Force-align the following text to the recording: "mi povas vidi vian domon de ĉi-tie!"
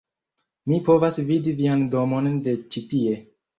"mi 0.71 0.79
povas 0.87 1.19
vidi 1.27 1.55
vian 1.61 1.85
domon 1.93 2.35
de 2.49 2.57
ĉi-tie!" 2.73 3.23